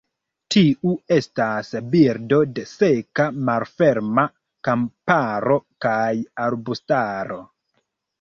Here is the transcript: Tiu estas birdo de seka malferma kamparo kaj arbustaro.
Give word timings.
Tiu 0.53 0.91
estas 1.15 1.67
birdo 1.91 2.39
de 2.59 2.63
seka 2.71 3.25
malferma 3.49 4.23
kamparo 4.69 5.59
kaj 5.87 6.09
arbustaro. 6.47 7.39